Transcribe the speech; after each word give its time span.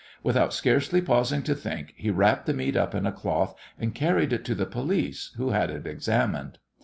Without 0.23 0.51
scarcely 0.51 0.99
pausing 0.99 1.43
to 1.43 1.53
think, 1.53 1.93
he 1.95 2.09
wrapped 2.09 2.47
the 2.47 2.55
meat 2.55 2.75
up 2.75 2.95
in 2.95 3.05
a 3.05 3.11
cloth, 3.11 3.55
and 3.77 3.93
carried 3.93 4.33
it 4.33 4.43
to 4.45 4.55
the 4.55 4.65
police, 4.65 5.31
who 5.37 5.51
had 5.51 5.69
it 5.69 5.85
examined. 5.85 6.57